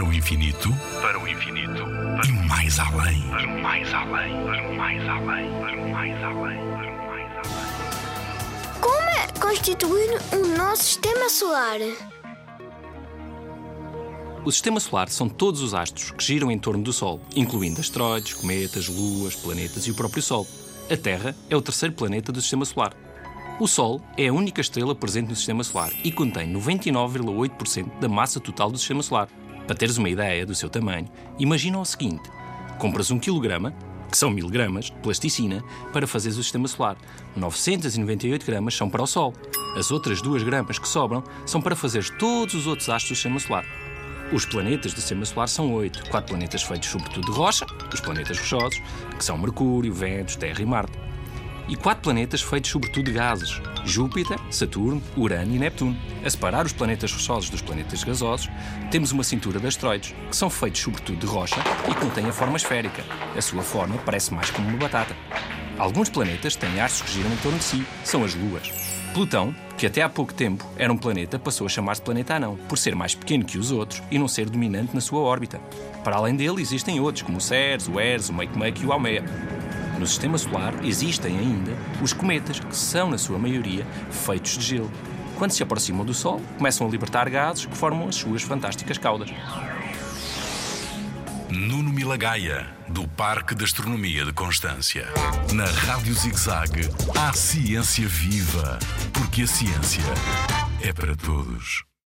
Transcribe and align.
Para 0.00 0.08
o 0.08 0.14
infinito, 0.14 0.74
para 1.02 1.20
o 1.20 1.28
infinito, 1.28 1.82
e 2.26 2.32
mais 2.48 2.78
além. 2.78 3.20
para 3.28 3.46
o 3.46 3.62
mais 3.62 3.92
além, 3.92 4.32
para 4.46 4.66
o 4.66 4.74
mais 4.74 5.06
além, 5.06 5.50
para 5.60 5.76
o 5.76 5.90
mais 5.90 6.22
além, 6.24 6.56
para 6.56 6.90
o 6.90 7.06
mais 7.06 7.46
além. 7.46 8.80
Como 8.80 9.10
é 9.10 9.26
constituído 9.38 10.14
o 10.32 10.56
nosso 10.56 10.84
sistema 10.84 11.28
solar? 11.28 11.80
O 14.42 14.50
sistema 14.50 14.80
solar 14.80 15.10
são 15.10 15.28
todos 15.28 15.60
os 15.60 15.74
astros 15.74 16.12
que 16.12 16.24
giram 16.24 16.50
em 16.50 16.58
torno 16.58 16.82
do 16.82 16.94
Sol, 16.94 17.20
incluindo 17.36 17.78
asteroides, 17.78 18.32
cometas, 18.32 18.88
luas, 18.88 19.36
planetas 19.36 19.86
e 19.86 19.90
o 19.90 19.94
próprio 19.94 20.22
Sol. 20.22 20.46
A 20.90 20.96
Terra 20.96 21.36
é 21.50 21.54
o 21.54 21.60
terceiro 21.60 21.94
planeta 21.94 22.32
do 22.32 22.40
sistema 22.40 22.64
solar. 22.64 22.94
O 23.60 23.68
Sol 23.68 24.00
é 24.16 24.28
a 24.28 24.32
única 24.32 24.62
estrela 24.62 24.94
presente 24.94 25.28
no 25.28 25.36
sistema 25.36 25.62
solar 25.62 25.92
e 26.02 26.10
contém 26.10 26.50
99,8% 26.50 27.98
da 28.00 28.08
massa 28.08 28.40
total 28.40 28.70
do 28.70 28.78
sistema 28.78 29.02
solar. 29.02 29.28
Para 29.70 29.78
teres 29.78 29.98
uma 29.98 30.08
ideia 30.08 30.44
do 30.44 30.52
seu 30.52 30.68
tamanho, 30.68 31.08
imagina 31.38 31.78
o 31.78 31.84
seguinte: 31.84 32.28
compras 32.76 33.12
1 33.12 33.20
kg, 33.20 33.72
que 34.10 34.18
são 34.18 34.28
1000 34.28 34.48
gramas, 34.48 34.86
de 34.86 34.92
plasticina, 34.94 35.62
para 35.92 36.08
fazeres 36.08 36.36
o 36.38 36.42
sistema 36.42 36.66
solar. 36.66 36.96
998 37.36 38.44
gramas 38.44 38.74
são 38.74 38.90
para 38.90 39.04
o 39.04 39.06
Sol. 39.06 39.32
As 39.76 39.92
outras 39.92 40.20
2 40.22 40.42
gramas 40.42 40.76
que 40.76 40.88
sobram 40.88 41.22
são 41.46 41.62
para 41.62 41.76
fazeres 41.76 42.10
todos 42.18 42.56
os 42.56 42.66
outros 42.66 42.88
astros 42.88 43.10
do 43.10 43.14
sistema 43.14 43.38
solar. 43.38 43.64
Os 44.32 44.44
planetas 44.44 44.92
do 44.92 45.00
sistema 45.00 45.24
solar 45.24 45.48
são 45.48 45.72
oito. 45.74 46.02
Quatro 46.10 46.30
planetas 46.30 46.64
feitos 46.64 46.88
sobretudo 46.88 47.26
de 47.26 47.30
rocha, 47.30 47.64
os 47.94 48.00
planetas 48.00 48.40
rochosos, 48.40 48.82
que 49.16 49.24
são 49.24 49.38
Mercúrio, 49.38 49.94
Vênus, 49.94 50.34
Terra 50.34 50.62
e 50.62 50.66
Marte. 50.66 50.98
E 51.70 51.76
quatro 51.76 52.02
planetas 52.02 52.42
feitos 52.42 52.68
sobretudo 52.68 53.04
de 53.04 53.12
gases: 53.12 53.62
Júpiter, 53.84 54.36
Saturno, 54.50 55.00
Urano 55.16 55.54
e 55.54 55.58
Neptuno. 55.58 55.96
A 56.24 56.28
separar 56.28 56.66
os 56.66 56.72
planetas 56.72 57.12
rochosos 57.12 57.48
dos 57.48 57.62
planetas 57.62 58.02
gasosos, 58.02 58.50
temos 58.90 59.12
uma 59.12 59.22
cintura 59.22 59.60
de 59.60 59.68
asteroides, 59.68 60.12
que 60.28 60.36
são 60.36 60.50
feitos 60.50 60.80
sobretudo 60.80 61.18
de 61.18 61.26
rocha 61.26 61.60
e 61.88 61.94
que 61.94 62.04
não 62.04 62.10
têm 62.10 62.26
a 62.26 62.32
forma 62.32 62.56
esférica. 62.56 63.04
A 63.36 63.40
sua 63.40 63.62
forma 63.62 63.96
parece 63.98 64.34
mais 64.34 64.50
como 64.50 64.68
uma 64.68 64.78
batata. 64.78 65.14
Alguns 65.78 66.10
planetas 66.10 66.56
têm 66.56 66.80
astros 66.80 67.08
que 67.08 67.16
giram 67.16 67.32
em 67.32 67.36
torno 67.36 67.58
de 67.58 67.64
si, 67.64 67.86
são 68.04 68.24
as 68.24 68.34
luas. 68.34 68.70
Plutão, 69.14 69.54
que 69.78 69.86
até 69.86 70.02
há 70.02 70.08
pouco 70.08 70.34
tempo 70.34 70.64
era 70.76 70.92
um 70.92 70.96
planeta, 70.96 71.38
passou 71.38 71.66
a 71.66 71.70
chamar-se 71.70 72.02
planeta 72.02 72.34
anão, 72.34 72.56
por 72.68 72.76
ser 72.78 72.94
mais 72.94 73.14
pequeno 73.14 73.44
que 73.44 73.58
os 73.58 73.70
outros 73.70 74.02
e 74.10 74.18
não 74.18 74.28
ser 74.28 74.50
dominante 74.50 74.94
na 74.94 75.00
sua 75.00 75.20
órbita. 75.20 75.60
Para 76.04 76.16
além 76.16 76.36
dele, 76.36 76.60
existem 76.60 77.00
outros, 77.00 77.22
como 77.22 77.38
o 77.38 77.40
Ceres, 77.40 77.88
o 77.88 77.98
Eris, 77.98 78.28
o 78.28 78.32
Makemake 78.32 78.82
e 78.82 78.86
o 78.86 78.92
Almeia. 78.92 79.24
No 80.00 80.06
sistema 80.06 80.38
solar 80.38 80.82
existem 80.82 81.38
ainda 81.38 81.76
os 82.00 82.14
cometas, 82.14 82.58
que 82.58 82.74
são, 82.74 83.10
na 83.10 83.18
sua 83.18 83.38
maioria, 83.38 83.86
feitos 84.10 84.56
de 84.56 84.64
gelo. 84.64 84.90
Quando 85.36 85.50
se 85.50 85.62
aproximam 85.62 86.06
do 86.06 86.14
Sol, 86.14 86.40
começam 86.56 86.86
a 86.86 86.90
libertar 86.90 87.28
gases 87.28 87.66
que 87.66 87.76
formam 87.76 88.08
as 88.08 88.16
suas 88.16 88.40
fantásticas 88.40 88.96
caudas. 88.96 89.28
Nuno 91.50 91.92
Milagaya, 91.92 92.66
do 92.88 93.06
Parque 93.08 93.54
de 93.54 93.62
Astronomia 93.62 94.24
de 94.24 94.32
Constância. 94.32 95.06
Na 95.52 95.66
Rádio 95.66 96.14
ZigZag, 96.14 96.88
há 97.14 97.34
ciência 97.34 98.08
viva, 98.08 98.78
porque 99.12 99.42
a 99.42 99.46
ciência 99.46 100.04
é 100.80 100.94
para 100.94 101.14
todos. 101.14 101.89